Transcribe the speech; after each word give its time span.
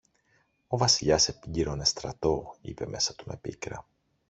Ο 0.67 0.77
Βασιλιάς 0.77 1.27
επλήρωνε 1.27 1.85
στρατό 1.85 2.55
είπε 2.61 2.85
μέσα 2.87 3.15
του 3.15 3.23
με 3.27 3.37
πίκρα 3.37 3.85